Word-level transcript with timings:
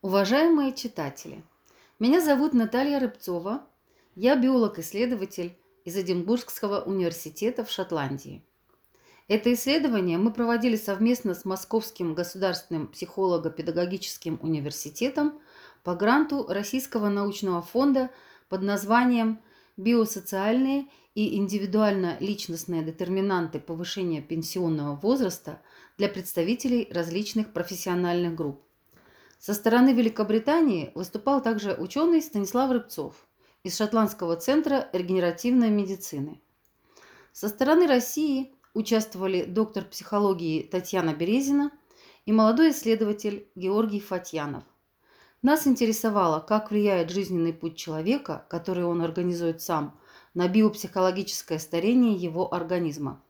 Уважаемые 0.00 0.74
читатели, 0.74 1.42
меня 1.98 2.20
зовут 2.20 2.54
Наталья 2.54 3.00
Рыбцова, 3.00 3.66
я 4.14 4.36
биолог-исследователь 4.36 5.58
из 5.84 5.96
Эдинбургского 5.96 6.82
университета 6.82 7.64
в 7.64 7.70
Шотландии. 7.72 8.44
Это 9.26 9.52
исследование 9.52 10.16
мы 10.16 10.32
проводили 10.32 10.76
совместно 10.76 11.34
с 11.34 11.44
Московским 11.44 12.14
государственным 12.14 12.86
психолого-педагогическим 12.86 14.38
университетом 14.40 15.40
по 15.82 15.96
гранту 15.96 16.46
Российского 16.46 17.08
научного 17.08 17.60
фонда 17.60 18.10
под 18.48 18.62
названием 18.62 19.40
«Биосоциальные 19.76 20.86
и 21.16 21.38
индивидуально-личностные 21.38 22.84
детерминанты 22.84 23.58
повышения 23.58 24.22
пенсионного 24.22 24.94
возраста 24.94 25.60
для 25.96 26.08
представителей 26.08 26.86
различных 26.92 27.52
профессиональных 27.52 28.36
групп». 28.36 28.62
Со 29.38 29.54
стороны 29.54 29.92
Великобритании 29.92 30.90
выступал 30.94 31.40
также 31.40 31.74
ученый 31.74 32.20
Станислав 32.20 32.70
Рыбцов 32.72 33.14
из 33.62 33.76
Шотландского 33.76 34.36
центра 34.36 34.88
регенеративной 34.92 35.70
медицины. 35.70 36.40
Со 37.32 37.48
стороны 37.48 37.86
России 37.86 38.52
участвовали 38.74 39.44
доктор 39.44 39.84
психологии 39.84 40.62
Татьяна 40.62 41.14
Березина 41.14 41.70
и 42.26 42.32
молодой 42.32 42.72
исследователь 42.72 43.48
Георгий 43.54 44.00
Фатьянов. 44.00 44.64
Нас 45.40 45.68
интересовало, 45.68 46.40
как 46.40 46.72
влияет 46.72 47.10
жизненный 47.10 47.52
путь 47.52 47.76
человека, 47.76 48.44
который 48.50 48.84
он 48.84 49.02
организует 49.02 49.62
сам, 49.62 49.96
на 50.34 50.48
биопсихологическое 50.48 51.60
старение 51.60 52.14
его 52.14 52.52
организма. 52.52 53.22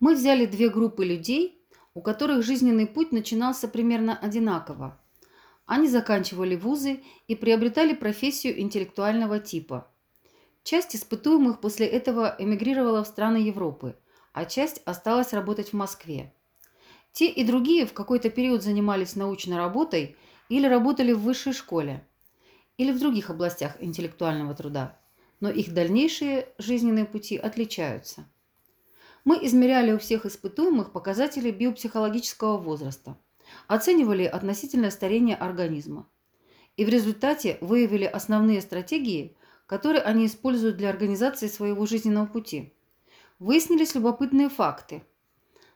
Мы 0.00 0.14
взяли 0.14 0.44
две 0.44 0.68
группы 0.68 1.04
людей, 1.04 1.57
у 1.98 2.00
которых 2.00 2.44
жизненный 2.44 2.86
путь 2.86 3.10
начинался 3.10 3.66
примерно 3.66 4.16
одинаково. 4.16 5.00
Они 5.66 5.88
заканчивали 5.88 6.54
вузы 6.54 7.00
и 7.26 7.34
приобретали 7.34 7.92
профессию 7.92 8.60
интеллектуального 8.60 9.40
типа. 9.40 9.90
Часть 10.62 10.94
испытуемых 10.94 11.60
после 11.60 11.86
этого 11.86 12.36
эмигрировала 12.38 13.02
в 13.02 13.08
страны 13.08 13.38
Европы, 13.38 13.96
а 14.32 14.44
часть 14.44 14.80
осталась 14.84 15.32
работать 15.32 15.70
в 15.70 15.72
Москве. 15.72 16.32
Те 17.10 17.28
и 17.28 17.42
другие 17.42 17.84
в 17.84 17.92
какой-то 17.92 18.30
период 18.30 18.62
занимались 18.62 19.16
научной 19.16 19.56
работой 19.56 20.16
или 20.48 20.68
работали 20.68 21.10
в 21.10 21.22
высшей 21.22 21.52
школе, 21.52 22.06
или 22.76 22.92
в 22.92 23.00
других 23.00 23.28
областях 23.28 23.76
интеллектуального 23.80 24.54
труда, 24.54 24.96
но 25.40 25.50
их 25.50 25.74
дальнейшие 25.74 26.46
жизненные 26.58 27.06
пути 27.06 27.36
отличаются. 27.36 28.24
Мы 29.28 29.44
измеряли 29.44 29.92
у 29.92 29.98
всех 29.98 30.24
испытуемых 30.24 30.90
показатели 30.90 31.50
биопсихологического 31.50 32.56
возраста, 32.56 33.18
оценивали 33.66 34.24
относительное 34.24 34.90
старение 34.90 35.36
организма 35.36 36.08
и 36.78 36.86
в 36.86 36.88
результате 36.88 37.58
выявили 37.60 38.04
основные 38.04 38.62
стратегии, 38.62 39.36
которые 39.66 40.00
они 40.00 40.24
используют 40.24 40.78
для 40.78 40.88
организации 40.88 41.46
своего 41.46 41.84
жизненного 41.84 42.24
пути. 42.24 42.72
Выяснились 43.38 43.94
любопытные 43.94 44.48
факты. 44.48 45.02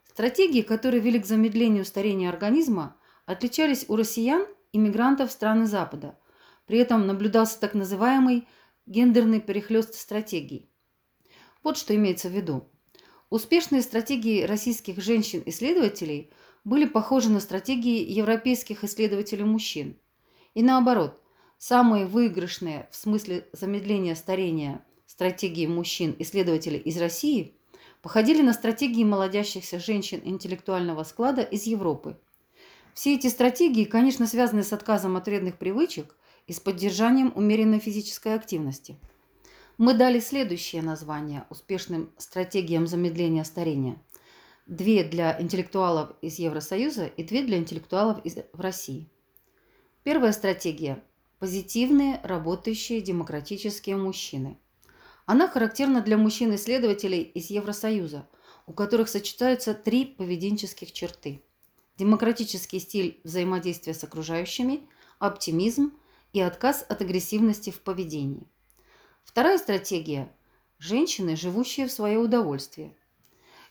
Стратегии, 0.08 0.62
которые 0.62 1.02
вели 1.02 1.20
к 1.20 1.26
замедлению 1.26 1.84
старения 1.84 2.30
организма, 2.30 2.96
отличались 3.26 3.84
у 3.86 3.96
россиян 3.96 4.46
и 4.72 4.78
мигрантов 4.78 5.30
страны 5.30 5.66
Запада. 5.66 6.18
При 6.64 6.78
этом 6.78 7.06
наблюдался 7.06 7.60
так 7.60 7.74
называемый 7.74 8.48
гендерный 8.86 9.42
перехлёст 9.42 9.94
стратегий. 9.94 10.70
Вот 11.62 11.76
что 11.76 11.94
имеется 11.94 12.30
в 12.30 12.32
виду. 12.32 12.71
Успешные 13.32 13.80
стратегии 13.80 14.42
российских 14.42 15.00
женщин-исследователей 15.00 16.30
были 16.64 16.84
похожи 16.84 17.30
на 17.30 17.40
стратегии 17.40 18.04
европейских 18.12 18.84
исследователей-мужчин. 18.84 19.96
И 20.52 20.62
наоборот, 20.62 21.18
самые 21.56 22.04
выигрышные 22.04 22.90
в 22.90 22.96
смысле 22.96 23.48
замедления 23.54 24.16
старения 24.16 24.84
стратегии 25.06 25.66
мужчин-исследователей 25.66 26.78
из 26.80 26.98
России 26.98 27.56
походили 28.02 28.42
на 28.42 28.52
стратегии 28.52 29.02
молодящихся 29.02 29.78
женщин 29.78 30.20
интеллектуального 30.22 31.02
склада 31.02 31.40
из 31.40 31.62
Европы. 31.62 32.18
Все 32.92 33.14
эти 33.14 33.28
стратегии, 33.28 33.84
конечно, 33.84 34.26
связаны 34.26 34.62
с 34.62 34.74
отказом 34.74 35.16
от 35.16 35.24
вредных 35.24 35.56
привычек 35.56 36.14
и 36.46 36.52
с 36.52 36.60
поддержанием 36.60 37.32
умеренной 37.34 37.78
физической 37.78 38.34
активности– 38.34 38.98
мы 39.82 39.94
дали 39.94 40.20
следующее 40.20 40.80
название 40.80 41.44
успешным 41.50 42.12
стратегиям 42.16 42.86
замедления 42.86 43.42
старения. 43.42 44.00
Две 44.66 45.02
для 45.02 45.42
интеллектуалов 45.42 46.12
из 46.22 46.38
Евросоюза 46.38 47.06
и 47.06 47.24
две 47.24 47.42
для 47.42 47.58
интеллектуалов 47.58 48.24
из, 48.24 48.36
в 48.52 48.60
России. 48.60 49.08
Первая 50.04 50.30
стратегия– 50.30 51.02
позитивные, 51.40 52.20
работающие, 52.22 53.00
демократические 53.00 53.96
мужчины. 53.96 54.56
Она 55.26 55.48
характерна 55.48 56.00
для 56.00 56.16
мужчин-исследователей 56.16 57.22
из 57.22 57.50
Евросоюза, 57.50 58.28
у 58.68 58.72
которых 58.72 59.08
сочетаются 59.08 59.74
три 59.74 60.04
поведенческих 60.04 60.92
черты. 60.92 61.42
Демократический 61.98 62.78
стиль 62.78 63.20
взаимодействия 63.24 63.94
с 63.94 64.04
окружающими, 64.04 64.86
оптимизм 65.18 65.92
и 66.32 66.40
отказ 66.40 66.86
от 66.88 67.00
агрессивности 67.00 67.70
в 67.70 67.80
поведении. 67.80 68.46
Вторая 69.24 69.56
стратегия– 69.56 70.30
женщины, 70.78 71.36
живущие 71.36 71.86
в 71.86 71.92
свое 71.92 72.18
удовольствие. 72.18 72.94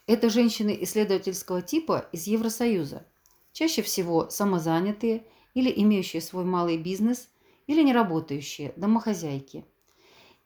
Это 0.07 0.29
женщины 0.29 0.75
исследовательского 0.81 1.61
типа 1.61 2.07
из 2.11 2.25
Евросоюза, 2.25 3.05
чаще 3.51 3.83
всего 3.83 4.29
самозанятые 4.29 5.25
или 5.53 5.71
имеющие 5.75 6.21
свой 6.21 6.45
малый 6.45 6.77
бизнес, 6.77 7.29
или 7.67 7.83
неработающие, 7.83 8.73
домохозяйки. 8.75 9.65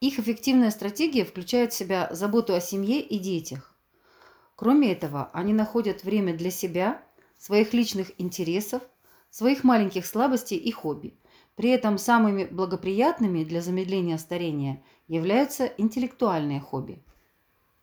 Их 0.00 0.18
эффективная 0.18 0.70
стратегия 0.70 1.24
включает 1.24 1.72
в 1.72 1.76
себя 1.76 2.08
заботу 2.10 2.54
о 2.54 2.60
семье 2.60 3.00
и 3.00 3.18
детях. 3.18 3.74
Кроме 4.54 4.92
этого, 4.92 5.30
они 5.32 5.54
находят 5.54 6.04
время 6.04 6.36
для 6.36 6.50
себя, 6.50 7.02
своих 7.38 7.72
личных 7.72 8.10
интересов, 8.20 8.82
своих 9.30 9.64
маленьких 9.64 10.04
слабостей 10.04 10.58
и 10.58 10.70
хобби– 10.70 11.16
при 11.56 11.70
этом 11.70 11.96
самыми 11.98 12.44
благоприятными 12.44 13.42
для 13.42 13.62
замедления 13.62 14.18
старения 14.18 14.82
являются 15.08 15.64
интеллектуальные 15.64 16.60
хобби. 16.60 17.02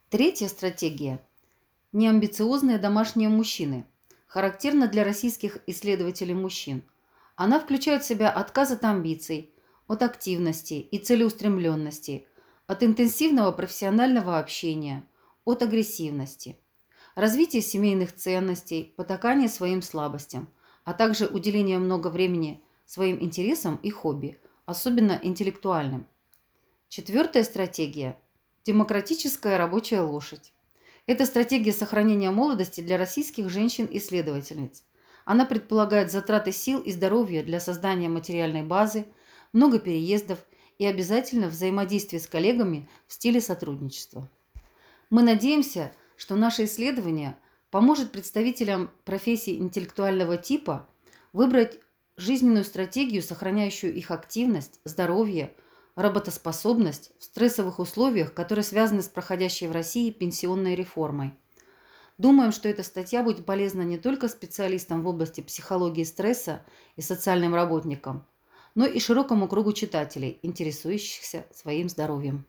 Третья 0.10 0.48
стратегия– 0.48 1.20
неамбициозные 1.92 2.78
домашние 2.78 3.30
мужчины, 3.30 3.86
характерна 4.28 4.88
для 4.88 5.04
российских 5.04 5.58
исследователей 5.66 6.36
мужчин. 6.36 6.84
Она 7.36 7.60
включает 7.60 8.04
в 8.04 8.08
себя 8.08 8.30
отказ 8.30 8.72
от 8.72 8.84
амбиций, 8.84 9.52
от 9.88 10.04
активности 10.04 10.76
и 10.76 11.00
целеустремленности, 11.00 12.28
от 12.68 12.84
интенсивного 12.84 13.52
профессионального 13.52 14.38
общения, 14.38 15.04
от 15.46 15.64
агрессивности, 15.64 16.58
развитие 17.16 17.64
семейных 17.64 18.16
ценностей, 18.16 18.94
потакание 18.96 19.50
своим 19.50 19.82
слабостям, 19.82 20.48
а 20.84 20.94
также 20.94 21.26
уделение 21.26 21.80
много 21.80 22.10
времени– 22.10 22.62
своим 22.86 23.22
интересам 23.22 23.80
и 23.84 23.90
хобби, 23.90 24.40
особенно 24.66 25.20
интеллектуальным. 25.22 26.08
Четвертая 26.90 27.44
стратегия– 27.44 28.18
демократическая 28.66 29.58
рабочая 29.58 30.02
лошадь. 30.02 30.54
Это 31.06 31.26
стратегия 31.26 31.74
сохранения 31.74 32.32
молодости 32.32 32.82
для 32.82 32.98
российских 32.98 33.50
женщин-исследовательниц. 33.50 34.84
Она 35.26 35.46
предполагает 35.46 36.12
затраты 36.12 36.52
сил 36.52 36.80
и 36.80 36.92
здоровья 36.92 37.44
для 37.44 37.60
создания 37.60 38.10
материальной 38.10 38.64
базы, 38.64 39.06
много 39.52 39.80
переездов 39.80 40.40
и 40.78 40.86
обязательно 40.86 41.48
взаимодействие 41.48 42.20
с 42.20 42.28
коллегами 42.28 42.90
в 43.08 43.14
стиле 43.14 43.42
сотрудничества. 43.42 44.30
Мы 45.10 45.24
надеемся, 45.24 45.94
что 46.16 46.36
наше 46.36 46.66
исследование 46.66 47.38
поможет 47.70 48.12
представителям 48.12 48.92
профессий 49.04 49.58
интеллектуального 49.58 50.38
типа 50.38 50.88
выбрать 51.34 51.80
жизненную 52.18 52.64
стратегию, 52.64 53.22
сохраняющую 53.22 53.94
их 53.94 54.12
активность, 54.12 54.80
здоровье, 54.86 55.54
работоспособность 55.96 57.12
в 57.20 57.24
стрессовых 57.24 57.80
условиях, 57.80 58.34
которые 58.34 58.64
связаны 58.64 59.02
с 59.02 59.08
проходящей 59.08 59.68
в 59.68 59.72
России 59.72 60.12
пенсионной 60.12 60.76
реформой. 60.76 61.34
Думаем, 62.18 62.52
что 62.52 62.70
эта 62.70 62.84
статья 62.84 63.24
будет 63.24 63.46
полезна 63.46 63.82
не 63.82 63.98
только 63.98 64.28
специалистам 64.28 65.02
в 65.02 65.08
области 65.08 65.42
психологии 65.42 66.04
стресса 66.04 66.64
и 66.96 67.02
социальным 67.02 67.56
работникам, 67.56 68.28
но 68.76 68.86
и 68.86 69.00
широкому 69.00 69.48
кругу 69.48 69.74
читателей, 69.74 70.40
интересующихся 70.44 71.46
своим 71.52 71.90
здоровьем. 71.90 72.46